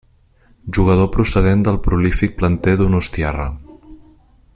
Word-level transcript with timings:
Jugador 0.77 1.09
procedent 1.15 1.61
del 1.67 1.77
prolífic 1.87 2.35
planter 2.39 2.75
donostiarra. 2.81 3.47